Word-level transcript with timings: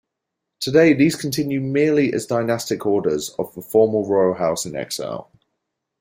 Today 0.59 0.93
these 0.95 1.15
continue 1.15 1.61
merely 1.61 2.11
as 2.11 2.25
dynastic 2.25 2.87
orders 2.87 3.29
of 3.37 3.53
the 3.53 3.61
former 3.61 4.01
Royal 4.01 4.33
house 4.33 4.65
in 4.65 4.75
exile. 4.75 5.29